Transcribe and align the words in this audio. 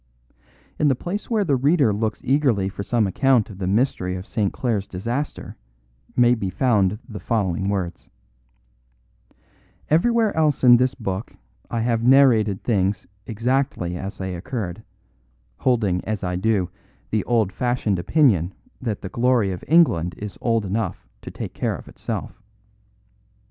In 0.79 0.87
the 0.87 0.95
place 0.95 1.29
where 1.29 1.43
the 1.43 1.55
reader 1.55 1.93
looks 1.93 2.23
eagerly 2.23 2.69
for 2.69 2.81
some 2.81 3.05
account 3.05 3.51
of 3.51 3.59
the 3.59 3.67
mystery 3.67 4.15
of 4.15 4.25
St. 4.25 4.51
Clare's 4.51 4.87
disaster 4.87 5.55
may 6.15 6.33
be 6.33 6.49
found 6.49 6.97
the 7.07 7.19
following 7.19 7.69
words: 7.69 8.09
'Everywhere 9.91 10.35
else 10.35 10.63
in 10.63 10.77
this 10.77 10.95
book 10.95 11.35
I 11.69 11.81
have 11.81 12.01
narrated 12.01 12.63
things 12.63 13.05
exactly 13.27 13.95
as 13.95 14.17
they 14.17 14.33
occurred, 14.33 14.81
holding 15.57 16.03
as 16.03 16.23
I 16.23 16.35
do 16.35 16.71
the 17.11 17.23
old 17.25 17.51
fashioned 17.53 17.99
opinion 17.99 18.55
that 18.81 19.01
the 19.01 19.09
glory 19.09 19.51
of 19.51 19.63
England 19.67 20.15
is 20.17 20.35
old 20.41 20.65
enough 20.65 21.07
to 21.21 21.29
take 21.29 21.53
care 21.53 21.75
of 21.75 21.87
itself. 21.87 22.41